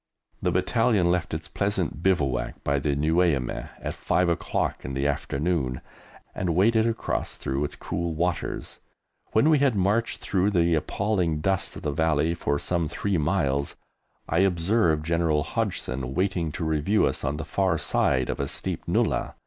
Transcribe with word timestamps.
The 0.41 0.49
Battalion 0.51 1.11
left 1.11 1.31
its 1.31 1.47
pleasant 1.47 2.01
bivouac 2.01 2.63
by 2.63 2.79
the 2.79 2.95
Nueiameh 2.95 3.69
at 3.79 3.93
5 3.93 4.29
o'clock 4.29 4.83
in 4.83 4.95
the 4.95 5.05
afternoon, 5.05 5.79
and 6.33 6.55
waded 6.55 6.87
across 6.87 7.35
through 7.35 7.63
its 7.63 7.75
cool 7.75 8.15
waters; 8.15 8.79
when 9.33 9.47
we 9.47 9.59
had 9.59 9.75
marched 9.75 10.19
through 10.19 10.49
the 10.49 10.73
appalling 10.73 11.39
dust 11.39 11.75
of 11.75 11.83
the 11.83 11.91
Valley 11.91 12.33
for 12.33 12.57
some 12.57 12.89
three 12.89 13.19
miles, 13.19 13.75
I 14.27 14.39
observed 14.39 15.05
General 15.05 15.43
Hodgson 15.43 16.15
waiting 16.15 16.51
to 16.53 16.65
review 16.65 17.05
us 17.05 17.23
on 17.23 17.37
the 17.37 17.45
far 17.45 17.77
side 17.77 18.31
of 18.31 18.39
a 18.39 18.47
steep 18.47 18.87
nullah. 18.87 19.35